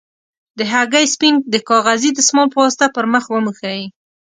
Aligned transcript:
د 0.57 0.59
هګۍ 0.71 1.05
سپین 1.13 1.35
د 1.53 1.55
کاغذي 1.69 2.09
دستمال 2.13 2.47
په 2.51 2.57
واسطه 2.63 2.85
پر 2.95 3.05
مخ 3.13 3.23
وموښئ. 3.33 3.81